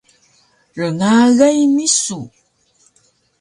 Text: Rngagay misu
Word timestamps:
Rngagay 0.79 1.59
misu 1.75 2.19